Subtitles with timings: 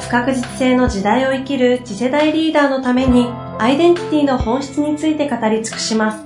[0.00, 3.26] 不確実性の時代を生きる次世代リーダーのために
[3.58, 6.24] アイデンティティの本質について語り尽くします。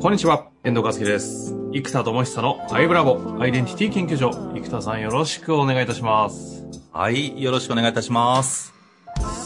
[0.00, 1.54] こんにちは、遠藤和樹です。
[1.72, 4.30] 生田智久のアイブラボアイデンティティ研究所。
[4.54, 6.66] 生田さんよろしくお願いいたします。
[6.92, 8.72] はい、よろしくお願いいたします。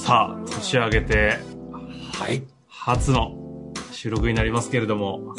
[0.05, 1.39] さあ、年明けて、
[2.13, 3.33] はい、初の
[3.93, 5.35] 収録になりますけれども、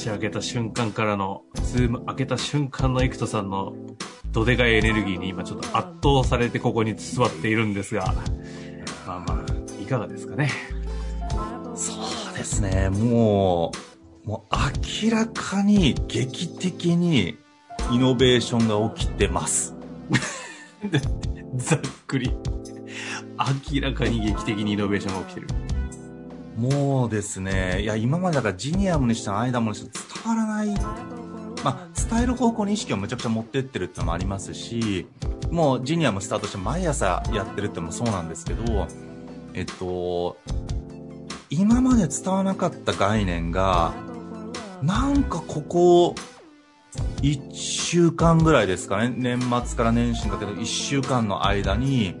[0.00, 3.74] 年明けた瞬間からの、 Zoom 開けた瞬間の生田さんの
[4.32, 8.14] どでかいエネルギーに今ちょっと圧倒されてここに座っているんですが、
[9.06, 10.50] まあまあ、いかがですかね。
[11.74, 11.92] そ
[12.32, 13.72] うですね、も
[14.24, 14.56] う、もう
[15.04, 17.36] 明らかに劇的に
[17.90, 19.74] イノベーションが起きてます。
[21.56, 22.34] ざっくり。
[23.74, 25.59] 明らかに劇的にイノベーションが起きてる。
[26.60, 30.68] もうですね、いや、今までだからジニアムにしてもアイダムにしても伝わらない、
[31.64, 35.06] まあ、伝える方向に意識をむちゃくちゃ持ってってるってのもありますし、
[35.50, 38.86] もうジニアムスタートして毎朝やってるってのもそうなんですけど、
[39.54, 40.36] えっと、
[41.48, 43.94] 今まで伝わなかった概念が、
[44.82, 46.14] なんかここ、
[47.22, 52.16] 1週間ぐらいですかね、年末から年始にかけて1週間の間に、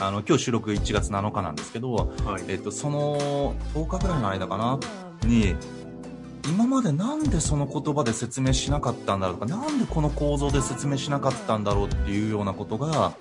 [0.00, 4.78] あの今日収録1月7日なんですけど、はい、えっと、その10日ぐらいの間かな
[5.26, 5.54] に
[6.48, 13.12] 今までなんでその言葉で説明しなかったんだろうとかなんでこの構造で説明しなかったんだろうっていうようなことが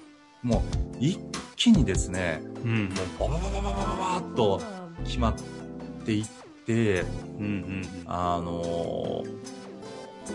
[0.41, 1.19] もう一
[1.57, 4.61] 気にですね、うん、もうバババババババッと
[5.03, 5.35] 決まっ
[6.05, 6.25] ていっ
[6.65, 9.25] て、うんうん、あの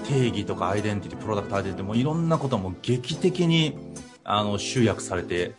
[0.07, 3.79] 定義とかアイデンティティプロダクトアイデンティティもいろんなことも劇的に
[4.25, 5.55] あの集約されて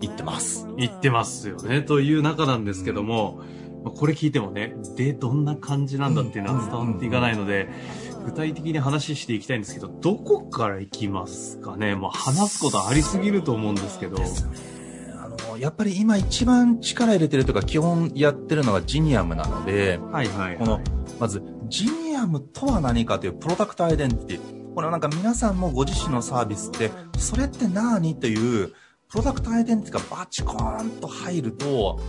[0.00, 0.66] 言ってます。
[0.76, 1.82] 言ってますよね。
[1.82, 3.42] という中なんですけども、
[3.84, 7.68] うん、これ聞いてもね、で、どんな感じなんだっていうのは伝わっていかないので、
[8.24, 11.94] 具体的に話していきたいんですけど、どこから行きますかね？
[11.94, 14.16] もう話すことありすぎると思うんですけど。
[15.58, 20.80] やっぱり今一番力入れてるとか基本やってるのがジニアムなので、はいはい、はい、この、
[21.20, 24.74] まず、ジニアムとは何かというプロダクトアイデンティティ。
[24.74, 28.18] これはなんか皆さんもご自身のサービスって、それって何？
[28.18, 28.72] という、
[29.14, 32.00] プロダクトアイデンティティがバチコーンと入ると、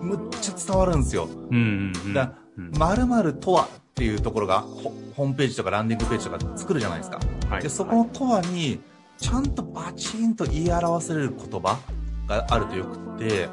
[0.00, 1.26] むっちゃ伝わるんですよ。
[1.26, 7.20] うんうんうん、だ〇〇とはっていうところがホームページとかランディングページとか作るじゃないですか。
[7.50, 8.80] はい、で、そこのとはに、
[9.18, 11.78] ちゃんとバチンと言い表せれる言葉
[12.26, 13.50] があるとよくって、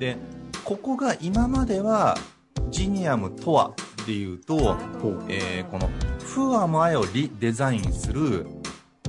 [0.00, 0.16] で、
[0.64, 2.18] ここが今までは、
[2.68, 4.76] ジニアムとはっていうと、
[5.28, 8.44] えー、この、フアマイをリデザインする、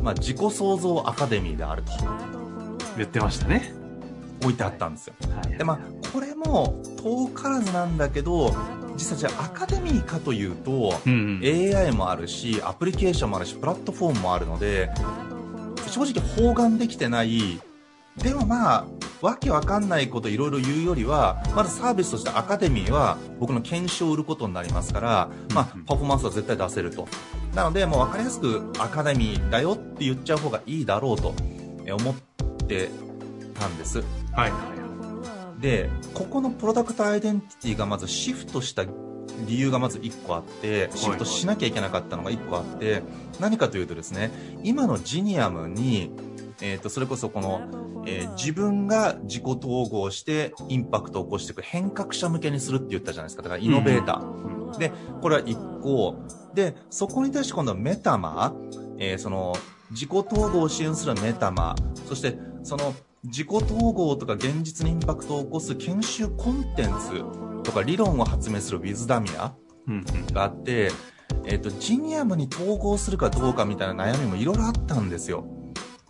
[0.03, 2.26] まあ、自己創造アカデミーであると。
[2.97, 3.73] 言ってましたね。
[4.41, 5.79] 置いてあったんですよ、はい、でまあ
[6.11, 8.55] これも遠からずなんだけど
[8.95, 14.89] 実はじゃあアカデミーかというと、うんうん、AI もあるしアプリケーションもあるしプラットフォームもあるので
[15.87, 17.59] 正直包含できてない
[18.17, 18.85] でもまあ
[19.21, 27.07] わけわかんないこといろいろ言うよりはまずサービスとしてアカデミーは僕の研修を売ることになりますから、まあ、パフォーマンスは絶対出せると。
[27.55, 31.33] なのでもう分かりやすくアカデミーだよって言っちゃう方がいいだろうと
[31.89, 32.46] 思って
[33.59, 33.99] たんです。
[34.33, 34.77] はいはい
[35.59, 38.85] で、ここのプロダクトアイデンティティがまずシフトした
[39.47, 43.03] 理由がまず1個あって、シフトしなきゃいけなかったのが1個あって、
[43.39, 44.31] 何かというとですね、
[44.63, 46.11] 今のジニアムに、
[46.61, 53.43] えっ、ー、と、それこそこの、えー、自分が自己統合してインパクトを起こしていく変革者向けにするって言ったじゃないですか。
[53.43, 54.71] だからイノベーター。
[54.73, 54.91] うん、で、
[55.21, 56.15] これは1個。
[56.53, 58.55] で、そこに対して今度はメタマ
[58.99, 59.55] えー、その、
[59.91, 61.75] 自己統合を支援するメタマ
[62.07, 62.37] そして
[62.67, 62.93] その
[63.23, 69.53] 自己統合とか現実にインパクトを起こす研修コンテンツとか理論を発明するウィズダミア
[70.33, 70.91] があって、
[71.45, 75.45] えっ、ー、と、ジニアムに統合するかどうかみたいな悩みもいろいろあったんですよ。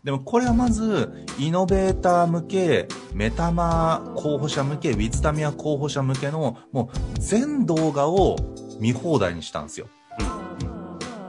[0.03, 8.35] でもこれはまず、イノベーター向け、メタマー候補者向け、ウィズダミア候補者向けの、もう全動画を
[8.79, 9.89] 見放題にしたんですよ。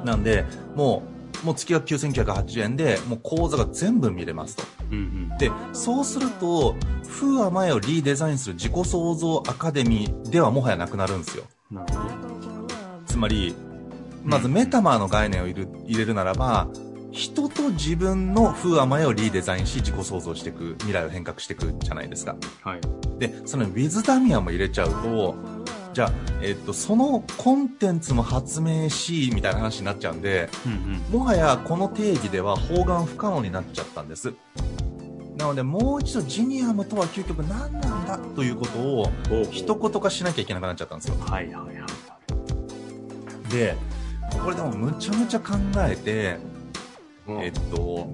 [0.04, 1.02] なんで、も
[1.42, 4.77] う、もう月額9980円で、もう講座が全部見れますと。
[4.90, 6.74] うんうん、で、そうすると、
[7.08, 11.44] 風は前をリデザインする自己創造アカデミーではもはやなくなるんですよ。
[11.70, 12.08] なるほど。
[13.06, 13.54] つまり、
[14.24, 16.68] まずメタマーの概念を入れるならば、
[17.10, 22.36] 人と自分の風甘えをリデザインし自己創造していく、未来を変革していくじゃないですか。
[22.62, 22.80] はい。
[23.18, 25.34] で、そのウィズダミアも入れちゃうと、
[25.94, 26.12] じゃあ、
[26.42, 30.74] えっと、そのコンテンツも発明し、みたいな話になっちゃうんで、うんう
[31.16, 34.34] ん、もはやこの定義では方眼不可能になっちゃったんです。
[35.38, 39.10] なので、もう一度ジニアムとは究極何なんだということを、
[39.52, 41.14] 一言化しなきゃいけなくなっちゃったんですよ。
[41.20, 41.86] はいはいは
[43.48, 43.52] い。
[43.52, 43.76] で、
[44.42, 46.38] これでもむちゃむちゃ考えて、
[47.28, 48.08] うん、えっと、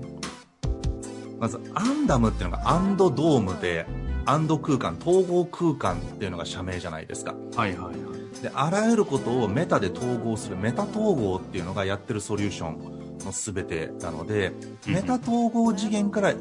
[1.40, 3.86] まず、アンダムっていうのがアンドドームで、
[4.26, 7.34] アンド空間、統合空間っていうのが社名じゃないですか。
[7.56, 8.42] はいはいはい。
[8.42, 14.52] で、あらゆることをメタで統合するメタ統合っていうのがやってるソリューションの全てなので、
[14.86, 16.34] メタ統合次元から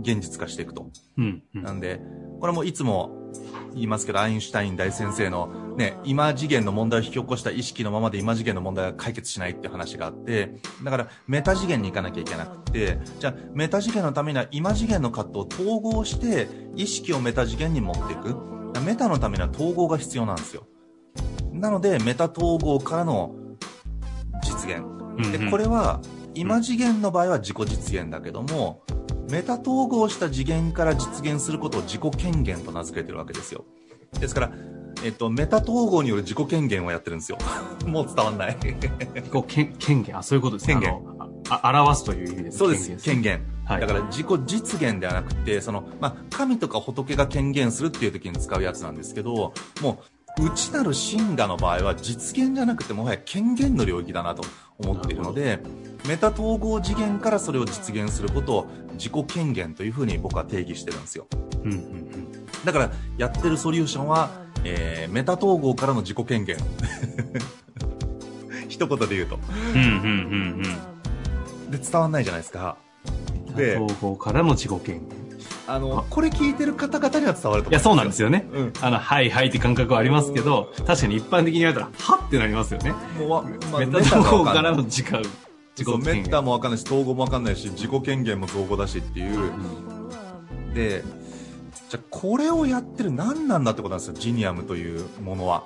[0.00, 0.90] 現実化していくと。
[1.18, 2.00] うん、うん、なんで、
[2.40, 3.10] これもいつも
[3.74, 18.36] 言いますけど、アインシュタイン大先生のね、今次元の問題を引き起こした意識のままで今次元の問題が解決しないっていう話があって、だからメタ次元に行かなきゃいけなくて、じゃあメタ次元のためには今次元の葛藤を統合して意識をメタ次元に持っていく。
[18.84, 20.66] メタのためには統合が必要なんですよ。
[21.52, 23.34] なので、メタ統合からの
[24.42, 24.82] 実現。
[25.32, 26.00] で、これは、
[26.34, 28.82] 今次元の場合は自己実現だけども、
[29.30, 33.64] メタ統合した次元から実現することを自己権限と名付けてるわけですよ。
[34.18, 34.52] ですから、
[35.04, 37.38] えっと、メタ統合による自己権限をやってるんですよ。
[37.86, 38.56] もう伝わんない。
[38.60, 40.74] 自己権権限、あ、そういうことですね。
[40.74, 41.02] 権限。
[41.48, 42.96] あ表すという意味ですそうです。
[42.96, 43.42] 権限。
[43.64, 50.04] はい、だから自己実現ではなくて、その、まあ、神とか仏が権限するっていう時に使うやつなんですけど、もう、
[50.38, 54.42] 内なる真我の場合は実現じゃなくてもはや権限の領域だなと
[54.78, 55.60] 思っているので、
[56.08, 61.26] メタ統合次元からそれを実現することを自己権限というふうに僕は定義してるんですよ。
[61.64, 62.32] うんうんうん、
[62.64, 64.30] だからやってるソリューションは、
[64.64, 66.56] えー、メタ統合からの自己権限。
[68.68, 69.38] 一言で言うと。
[69.74, 69.92] うんうんうん
[71.66, 72.78] うん、で、伝わんないじゃないですか。
[73.56, 75.19] で、統合からの自己権限。
[75.66, 78.48] あの、これ聞いてる方々には伝わると思ういや、そうなんですよね。
[78.52, 78.72] うん。
[78.80, 82.92] あの、はいはいって感覚はありますけど、確かに一般的に言われたら、はってなりますよね。
[83.18, 83.28] もう、
[83.70, 85.22] まあ、メタ統合からの時間。
[85.76, 91.02] 自己メッタも分かんないし統合も分かんないし自己権限も造語だしっていう、うん、で
[91.88, 95.64] じゃあこれをやってる何なんだってことなんですよジニアムというものは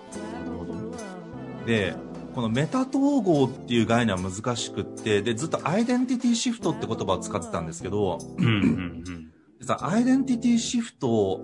[1.66, 1.96] で
[2.34, 8.56] このメタ統合っていう概念は難しくってでずっとアイデンティティシフトって言葉を使ってたんですけど、うんうんう
[9.10, 9.23] ん、
[9.64, 11.40] 実はアイデンティティシフト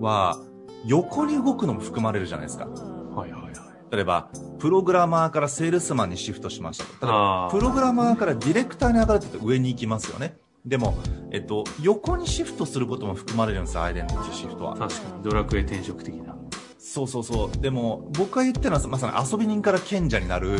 [0.00, 0.38] は
[0.86, 3.52] 横に動くのも含まれるじゃないですかはいはいはい
[3.90, 4.28] 例えば、
[4.58, 7.06] プログラマーからセールスマンにシフトしましたと。
[7.06, 10.36] 例えば、プログラマーからディレクターに上がると上に行きますよね。
[10.66, 10.98] でも、
[11.30, 14.76] えっと、横にシフトすることも含まれるんですよ、アイデンティティシフトは。
[14.76, 16.36] 確かに、ドラクエ転職的な。
[16.78, 17.58] そうそうそう。
[17.62, 20.58] でも、僕が言ってるのは、まさに遊び人から賢者になる、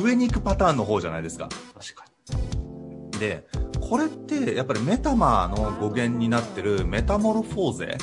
[0.00, 1.48] 上に行くパターンの方じゃないですか。
[1.74, 3.18] 確かに。
[3.18, 3.48] で、
[3.88, 7.98] これって、やっぱりメタマーの語源になってるメタモルフォーゼ？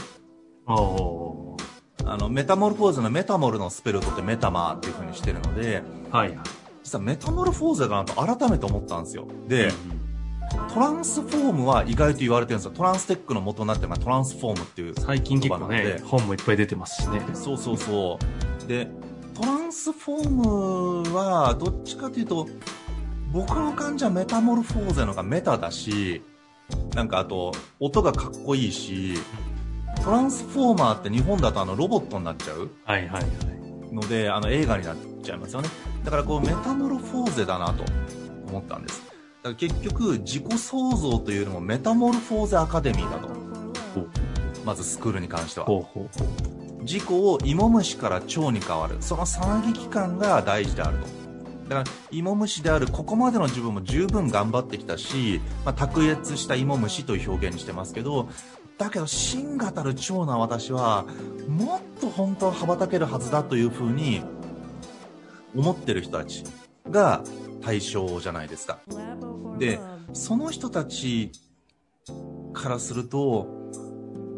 [0.67, 1.57] お
[2.03, 6.37] あの、メタモルフォーゼのメタモルのスペルを取ってメタマーっていう風にしてるので、はい。
[6.83, 9.27] 実はメタモルフォーゼだなと改めて思ったんですよ。
[9.47, 9.71] で、
[10.73, 12.71] トランスフォームは意外と言われてるんですよ。
[12.71, 17.21] トランステックの元になってる、まあ、トランスフォームっていう最近結構ね、本もいっぱい出てますしね。
[17.33, 18.19] そうそうそ
[18.63, 18.67] う。
[18.67, 18.87] で、
[19.33, 20.29] トランスフォー
[21.09, 22.47] ムは、どっちかというと、
[23.35, 26.23] 僕の感じはメタモルフォーゼのがメタだし、
[26.95, 27.51] なんかあと、
[27.81, 29.15] 音がかっこいいし、
[30.01, 33.27] トランスフォーマーって日本だとあのロボットになっちゃうはいはいは
[33.91, 33.93] い。
[33.93, 35.67] ので、あの映画になっちゃいますよね。
[36.05, 37.83] だからこうメタモルフォーゼだなと
[38.47, 39.03] 思ったんです。
[39.05, 43.35] だから結局自己創造というよりもメタモルフォーゼアカデミーだと。
[44.63, 45.65] まずスクールに関しては。
[45.65, 48.95] ほうほうほう自己を芋虫から蝶に変わる。
[49.01, 51.24] その騒ぎ期間が大事であると。
[51.67, 58.29] だから、芋虫であるここまでの自分も十分頑張ってきたし、まあ、卓越した芋虫という表現にしてますけど、
[58.77, 61.05] だけど真がたる長な私は
[61.47, 64.21] もっと本当は羽ばたけるはずだというふうに
[65.55, 66.43] 思ってる人たち
[66.89, 67.23] が
[67.61, 68.79] 対象じゃないですか。
[69.57, 69.79] で
[70.13, 71.31] その人たち
[72.53, 73.47] からすると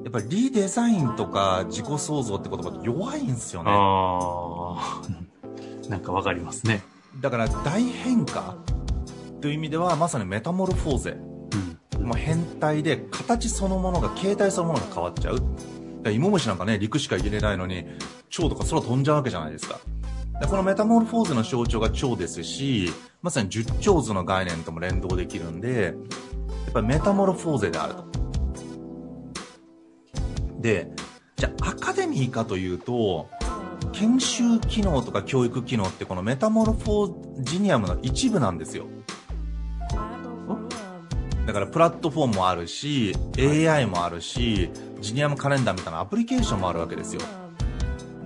[0.03, 3.71] やっぱりリデザインとか自己創造って言葉弱いんですよね。
[5.89, 6.83] なんかわかりますね。
[7.21, 8.55] だから大変化
[9.41, 11.17] という意味ではまさにメタモルフォーゼ。
[12.01, 15.41] まあ、変態で形そのものが形態そのものが変わっちゃう。
[16.09, 17.85] 芋虫なんかね陸しか入れないのに
[18.29, 19.79] 蝶とか空飛んじゃうわけじゃないですか。
[20.39, 25.91] でこのメタモルフォーズの象徴が蝶ですしまさに十蝶図の概念とも連動できるんでや
[26.69, 28.05] っぱりメタモルフォーゼであると。
[30.61, 30.89] で
[31.35, 33.29] じゃあアカデミーかというと
[33.93, 38.85] 研修機能とか教育機能ってこのメタモルフォージニアムの一部なんですよ。
[41.45, 44.69] だからプラットフォームもあるし、AI もあるし、
[44.99, 47.21] ジニアムカレンダーみたいなアプリケーションもあるわけですよ。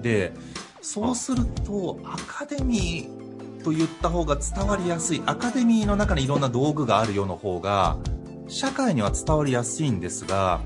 [0.01, 0.33] で、
[0.81, 5.21] そうすると、アカデミーと言った方が伝わりやすい。
[5.27, 7.97] アカデミーの中にいろんな道具があるような方が、
[8.47, 10.59] 社会には伝わりやすいんですが、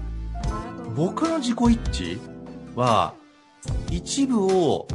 [0.95, 2.19] 僕の自己一致
[2.75, 3.13] は、
[3.91, 4.87] 一部を、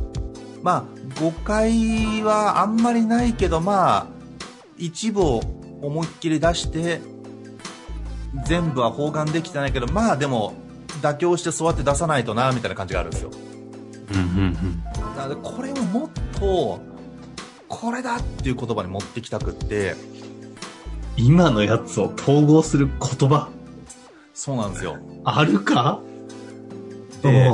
[0.62, 0.84] まあ、
[1.20, 4.06] 誤解はあんまりないけど、まあ、
[4.76, 5.40] 一部を
[5.82, 7.00] 思いっきり出して、
[8.46, 10.54] 全部は包含できてないけど、まあでも、
[11.02, 13.30] 妥協してそうやって出さないとな、みたいな感じがあるんですよ。
[14.12, 15.16] うんうんうん。
[15.16, 16.80] なので、これをもっと、
[17.68, 19.94] これだっていう言葉に持ってきたくって、
[21.16, 23.48] 今のやつを統合する言葉
[24.34, 24.98] そうなんですよ。
[25.24, 26.00] あるか？
[27.22, 27.50] で、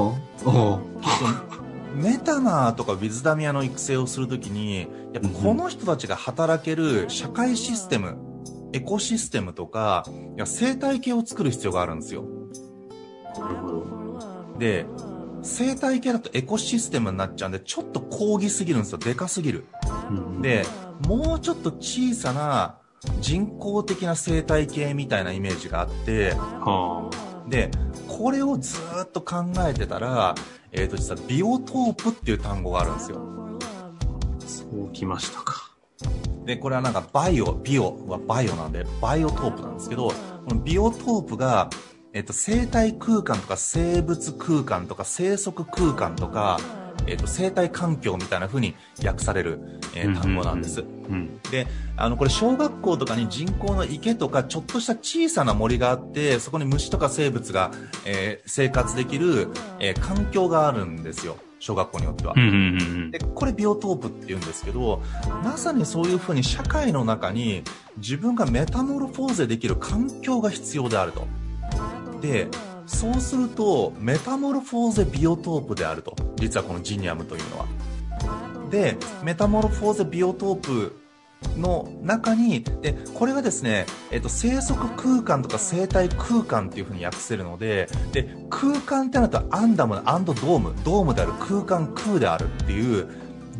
[1.94, 8.16] メタナーとかウィズダミアの育成をするときに、やっぱこの人たちが働ける社会システム、
[8.72, 10.04] エコシステムとか、
[10.36, 12.24] いや生態系を作る必要があるんですよ。
[13.38, 14.58] なるほど。
[14.58, 14.86] で、
[15.42, 18.98] 生態系だとエコシステムになっちゃうんで、ちょっと高義すぎるんですよ。
[18.98, 19.64] でかすぎる。
[20.42, 20.64] で、
[21.06, 22.78] もうちょっと小さな
[23.20, 27.70] 人工的な生態系みたいなイメージがあって、はあ、で、
[28.16, 30.34] これをずっと考えてたら、
[30.72, 33.20] えっ、ー、と実はビオトープっていう単語があるんですよ。
[34.46, 35.70] そうきましたか。
[36.46, 40.14] で、これはなんかバイオ、ビオはバイオなんで、バイオトープなんですけど、こ
[40.48, 41.68] のビオトープが、
[42.14, 46.58] えっと、生態空間とか生物空間とか生息空間とか、
[47.06, 50.84] えっと、生態環境みたいな風に訳される、えー、単語なんです。
[51.50, 57.70] で、あの、これ小学校とかに人工の池とかちょっとした小さな森があって、そこに虫とか生物が、
[58.04, 59.48] えー、生活できる、
[59.78, 61.36] えー、環境があるんですよ。
[61.58, 62.34] 小学校によっては。
[63.10, 65.02] で、これビオトープって言うんですけど、
[65.42, 67.62] まさにそういうふうに社会の中に
[67.96, 71.26] 自分がメタモルフォーゼできる環境が必要であると。
[72.20, 72.48] で、
[72.86, 76.14] そうすると、メタモルフォーゼビオトープであると。
[76.36, 77.66] 実はこのジニアムというのは。
[78.70, 81.00] で、メタモルフォーゼビオトープ
[81.56, 93.08] の中に、で、これがですね、えっと、生息空間とか生態空間っていう風に訳せるので、で、空間ってなるとアンドドーム、ドームである空間空であるっていう、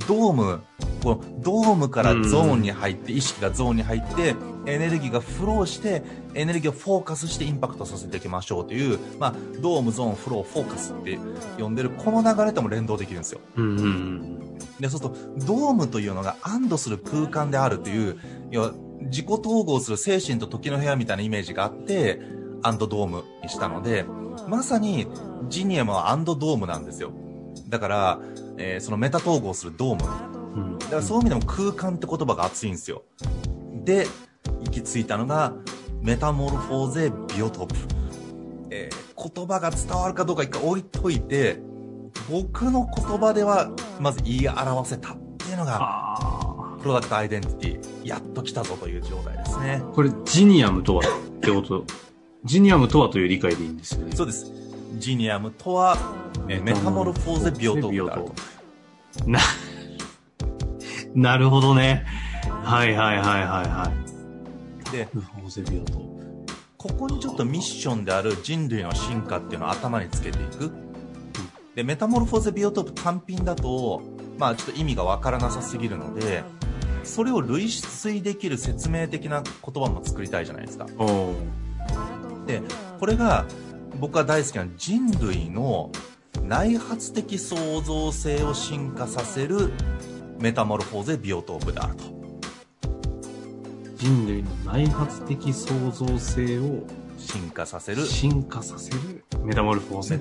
[0.08, 0.60] ドーム、
[1.02, 4.34] このドームからゾーンに入って、意識がゾーンに入って、
[4.66, 6.02] エネルギーがフローして、
[6.34, 11.18] エネルギーをフォーカスしてインパクトさせていきましょうという、まあ、ドーム、ゾーン、フロー、フォーカスって
[11.58, 13.40] 呼んでる、この流れとも連動できるんですよ。
[13.56, 14.46] うんうんうん
[14.80, 18.18] で、そうすると、ドームというのが安堵する空間であるという、
[18.50, 22.20] 要は、自己統合する精神と時の部屋みたいなイメージがあって、
[22.62, 24.04] アンドドームにしたので、
[24.48, 25.06] まさに、
[25.48, 27.12] ジニアムはアンドドームなんですよ。
[27.68, 28.20] だから、
[28.58, 30.78] えー、そのメタ統合するドーム。
[30.78, 33.02] だからそういう意味でも空間って言葉が熱いんですよ。
[33.84, 34.10] で、行
[34.82, 35.54] き着いたのが、
[36.02, 37.74] メタモルフォーゼビオトープ。
[38.70, 41.58] えー、言葉が伝わるかどうか一回置いといて、
[42.30, 46.18] 僕の言葉では、まず言い表せたっていうのが、
[46.80, 49.82] product identity、やっと来たぞという状態ですね。
[49.94, 51.84] これ、ジニアムとはってこと？
[52.44, 54.14] ジニアムとはという理解でいいんですよね。
[54.14, 54.52] そうです。
[54.98, 55.96] ジニアムとは、
[56.48, 58.24] えメタモルフォーゼビオトープである
[59.24, 59.30] と。
[59.30, 59.40] な、
[61.32, 62.06] なるほどね。
[62.62, 64.05] はいはいはいはいはい。
[64.92, 66.52] で、フォーゼビオトープ。
[66.76, 70.70] ここにちょっとミッションである人類の進化っていうのを頭につけていく。
[71.74, 74.02] で、メタモルフォーゼビオトープ単品だと、
[74.38, 76.44] まあちょっと意味がわからなさすぎるので、
[77.02, 80.86] それを類推できる説明的な言葉も作りたいじゃないですか。
[82.46, 82.62] で、
[82.98, 83.44] これが
[83.98, 85.90] 僕が大好きな人類の
[86.42, 89.72] 内発的創造性を進化させる
[90.38, 92.15] メタモルフォーゼビオトープであると。
[93.96, 96.86] 人類の内発的創造性を
[97.16, 100.18] 進化させる進化させるメタモルフォーゼ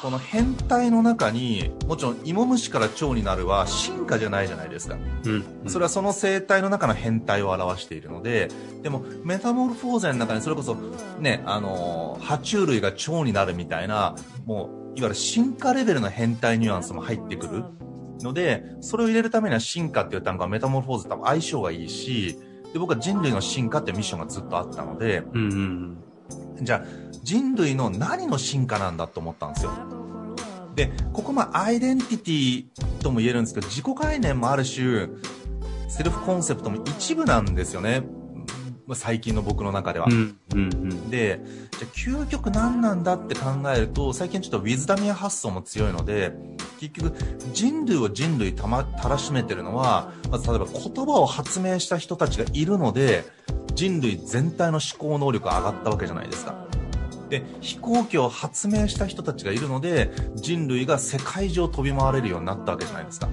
[0.00, 4.96] この変態の中に、もちろん芋虫から蝶になるは進化じゃないじゃないですか。
[5.24, 8.48] うん、うん、それはその生態の中の変態を表しているので、
[8.82, 10.74] でも、メタモルフォーゼの中にそれこそ、
[11.20, 14.16] ね、あのー、爬虫類が蝶になるみたいな、
[14.46, 17.64] もう、いわゆる進化レベルの変態ニュアンスも入ってくる
[18.22, 22.38] ので、それを入れるためには進化っていう単語はメタモルフォーゼと相性がいいし、
[22.72, 25.96] で、僕は人類の進化っていうミッションがずっとあったので、うんうん
[26.60, 26.84] じゃあ、
[27.22, 29.72] 人類の何の進化なんだと思ったんですよ。
[30.74, 35.08] で、ここまアイデンティティとも言えるんですけど、自己概念もある種、
[35.88, 38.02] セルフコンセプトも一部なんですよね。
[38.86, 40.06] まあ、最近の僕の中では。
[40.08, 41.40] うんうんうん、で、
[41.78, 46.32] じゃあ究極何なんだって考えると、最近ちょっとウィズダミア発想も強いので、
[46.78, 47.12] 結局
[47.52, 53.24] 人類を人類たま、たらしめてるのは、まず例えば言葉を発明した人たちがいるので、
[53.74, 56.66] 人類全体の思考能力が上がったわけじゃないですか。
[57.28, 63.28] で、飛行機を発明した人たちがいるので、人類が世界中を飛び回れるようになったわけじゃないですか。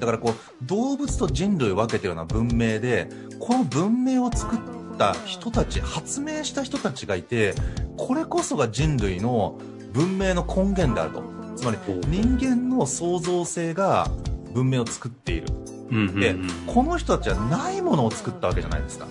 [0.00, 4.58] だからこう、動物と人類を分けてるような文明で、この文明を作っ
[4.98, 7.54] た人たち、発明した人たちがいて、
[7.96, 9.58] これこそが人類の
[9.92, 11.22] 文明の根源であると。
[11.54, 11.78] つまり、
[12.08, 14.08] 人間の創造性が
[14.54, 15.48] 文明を作っている。
[16.18, 16.34] で、
[16.66, 19.06] この人たちはないものを作ったわけじゃないですか。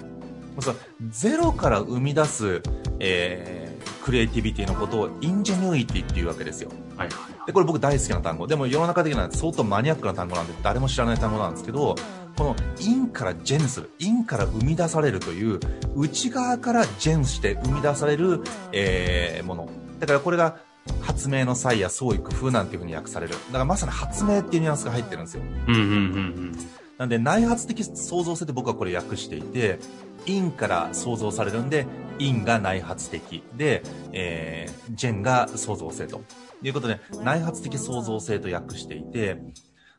[1.10, 2.62] ゼロから生み出す、
[3.00, 3.59] えー
[4.02, 6.72] クリエイティビティのことを ingenuity っていうわけですよ。
[6.98, 7.46] はいはい。
[7.46, 8.48] で、これ僕大好きな単語。
[8.48, 11.96] でも世の中的には相当マニアックな単語なんで誰も知らない単語なんですけど、
[12.38, 15.60] この in から gen する、 in から生み出されるという、
[15.96, 18.42] 内側から gen して生み出される、
[18.72, 19.70] えー、もの。
[20.00, 20.58] だからこれが
[21.02, 23.34] 発明の才や創意工夫なんていうふうに訳される。
[23.34, 25.44] だからまさに発明っていうニュアンスが入ってるんですよ。
[25.68, 26.58] うんうんうんうん。
[27.00, 29.80] なんで内発的創造性って僕はこれ訳していて、
[30.28, 31.88] in から創造されるんで、
[32.20, 36.22] in が内発的で、えー、 gen が創造性と
[36.62, 39.42] いうことで、内発的創造性と訳していて、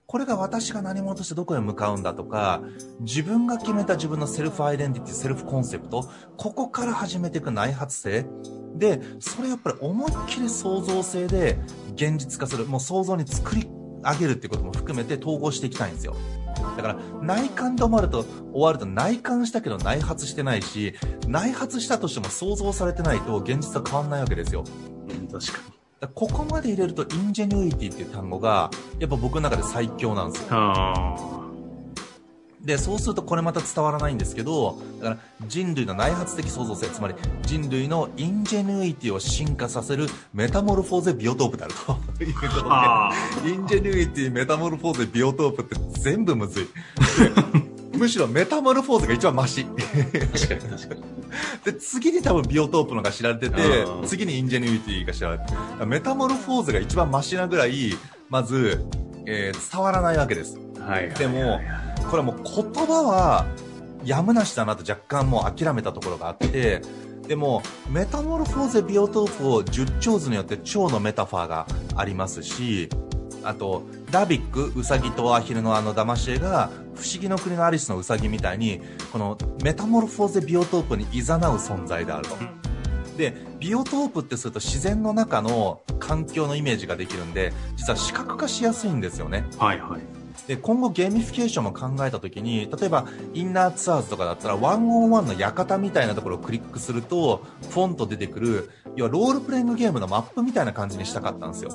[0.04, 2.60] これが私が何者としてどこへ向かうんだとか、
[3.00, 6.06] 自分が決めた自分の self identity、self concept、
[6.36, 8.26] ここから始めていく内発性。
[8.74, 11.58] で、それやっぱり思いっきり創造性で
[11.94, 13.70] 現実化する、もう創造に作り
[14.02, 16.14] 上げるっていうことも含めて統合していきたいんですよ。
[16.60, 20.94] だから内観で終わると終わると内観したけど内発してないし
[21.26, 24.64] 内発したとしても創造されてないと現実は変わんないわけですよ。
[25.30, 25.80] 確かに。
[26.14, 31.39] ここまで入れると ingenuity っていう単語がやっぱ僕の中で最強なんですよ。
[32.64, 41.74] で、そうするとこれまた伝わらないんですけど、だから人類の内発的創造性、つまり人類の ingenuity を進化させるメタモルフォーゼビオトープである
[42.18, 46.68] ということで、 ingenuity、メタモルフォーゼビオトープって全部むずい。
[47.96, 49.64] むしろメタモルフォーゼが一番マシ。
[49.64, 49.78] 確
[50.48, 51.02] かに確かに。
[51.64, 53.56] で、次に多分ビオトープのが知られてて、
[54.06, 57.94] 次に ingenuity が知られてて、メタモルフォーゼが一番マシなぐらい、
[58.28, 58.86] まず、
[59.26, 60.58] えー、伝わらないわけです。
[60.78, 61.60] はい、はい、でも、
[62.10, 63.46] これはもう言葉は
[64.04, 66.82] やむなしだなと若干もう諦めたところがあって、
[67.28, 72.88] でも、メタモルフォーゼビオトープを10蝶図によって蝶のメタファーがありますし、
[73.44, 78.80] あと、ダビック、ウサギとアヒルのあの騙し絵が、不思議の国のアリスのウサギみたいに、
[79.12, 82.36] このメタモルフォーゼビオトープに誘う存在であると。
[83.16, 89.44] で、ビオトープってすると自然の中の環境のイメージができるんで、実は視覚化しやすいんですよね。
[89.58, 90.00] はいはい。
[90.50, 101.70] で今後ゲーミフィケーションも考えた時に例えばインナーツアーズとかだったら one-on-one の館みたいなところをクリックするとポンと出てくる要はロールプレイングゲームのマップみたいな感じにしたかったんですよ。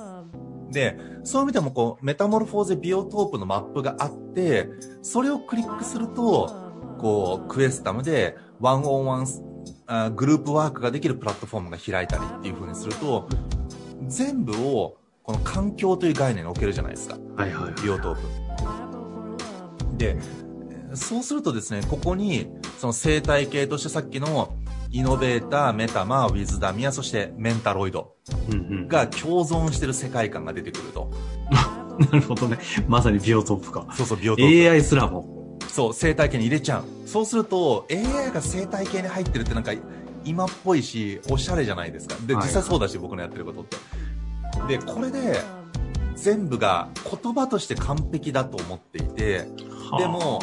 [0.71, 4.67] でそういう意味でもこうメタモルフォーゼビオトープのマップがあって
[5.01, 6.51] それをクリックすると
[6.99, 9.27] こうクエスタムで one-on-one
[9.87, 13.29] あグループワークができるプラットフォームが開いたりっていう風にすると
[14.09, 17.17] 全部をこの環境という概念に置けるじゃないですか。
[17.35, 19.97] はいはい、はい、ビオトープ。
[19.97, 20.17] で、
[20.93, 24.53] そうするとですね、ここに、その生態系としてさっきの
[24.91, 28.13] イノベーター、メタマ、ウィズダミア、そしてメンタロイド
[28.87, 31.11] が共存してる世界観が出てくると。
[32.11, 32.59] なるほどね。
[32.87, 33.87] まさにビオトープか。
[33.97, 34.69] そうそう、ビオトープ。
[34.71, 35.57] AI すらも。
[35.67, 36.83] そう、生態系に入れちゃう。
[37.07, 39.71] そうすると、AI が生態系に入ってるってなんか、
[40.23, 42.15] 今っぽいし、おしゃれじゃないですか。
[42.27, 43.77] で、実際そうだし、はい、僕のやってることって。
[44.67, 45.41] で、これで、
[46.15, 46.87] 全部が
[47.21, 49.47] 言葉として完璧だと思っていて、
[49.97, 50.39] でも、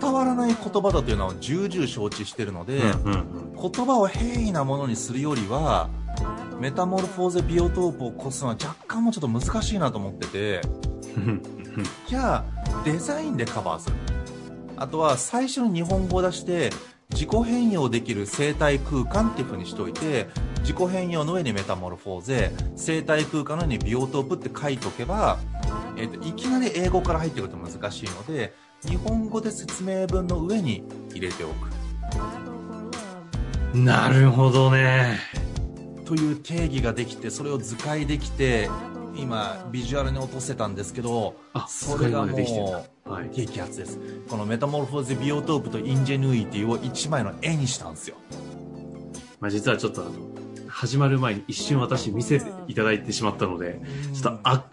[0.00, 5.88] 伝わらない言葉だというのは重々承知してるので、言葉を平易なものにするよりは、
[6.60, 10.60] メタモルフォーゼビオトープを越すのは若干もうちょっと難しいなと思ってて、
[12.06, 12.44] じゃあ、
[12.84, 13.96] デザインでカバーする。
[14.76, 16.70] あとは最初に日本語を出して、
[17.10, 20.28] 自己変容できる生態空間っていう風にしといて、
[20.62, 25.38] 自己変容の上にメタモルフォーゼ、生態空間の上にビオトープって書いとけば、
[25.96, 31.68] えーと、いきなり英語から入ってくると難しいので日本語で説明文の上に入れておく。
[33.76, 35.18] なるほどね。
[36.04, 38.68] という定義ができてそれを図解できて
[39.16, 41.36] 今ビジュアルに落とせたんですけど
[41.68, 43.98] それがもう、はい、激アツです。
[44.28, 48.16] このメタモルフォーゼビオトープと ingenuity を1枚の絵にしたんですよ、
[49.40, 50.12] まあ、実はちょっとあの
[50.72, 53.80] 始まる前に一瞬私見せていただいてしまったので、
[54.14, 54.64] ちょっと圧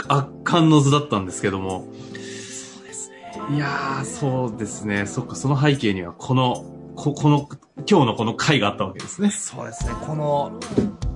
[0.43, 1.87] 巻の図だったんですけども。
[1.91, 3.55] そうですね。
[3.55, 5.05] いやー、そうですね。
[5.05, 7.47] そっか、その背景にはこのここの、
[7.89, 9.29] 今日のこの回があったわけですね。
[9.29, 9.93] そうですね。
[10.05, 10.59] この、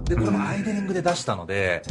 [0.05, 1.83] で、これもアイデリングで出したので、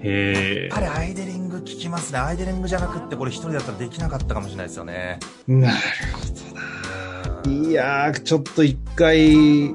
[0.00, 2.18] へやっぱりアイデリング効きますね。
[2.18, 5.18] アイデリングじゃなくって、これ一人だったらできなかったかもしれないですよね。
[5.46, 5.76] なる
[6.12, 7.68] ほどな。
[7.70, 9.72] いやー、ちょっと一回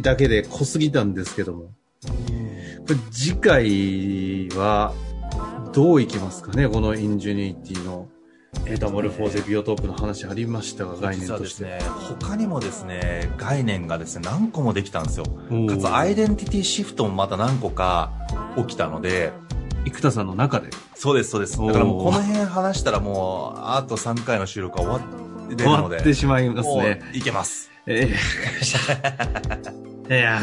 [0.00, 1.73] だけで濃すぎたんですけども。
[3.10, 4.92] 次回は、
[5.72, 8.08] どういきますかねこの ingenuity の
[8.64, 11.64] メタモルフォーゼビオトープの話ありましたが、概念として。
[11.64, 11.78] ね、
[12.20, 15.24] 他にもですね、概念がですね、何個もできたんですよ。
[15.24, 18.12] かつ、 identity shift もまた何個か
[18.56, 19.32] 起きたので、
[19.86, 21.58] 生田さんの中でそうです、そうです。
[21.58, 25.08] だからもうこの辺話したらもう、あと3回の収録は終わ
[25.46, 25.96] ってるので。
[25.96, 27.02] 終わってしまいますね。
[27.12, 27.70] いけます。
[27.86, 28.14] え
[30.08, 30.40] えー、 いや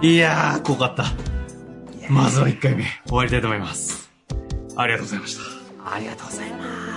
[0.00, 1.31] ー、いやー、濃かった。
[2.12, 4.10] まずは1回目、終わりたいと思います。
[4.76, 5.94] ありがとうございました。
[5.94, 6.91] ありがとうございます。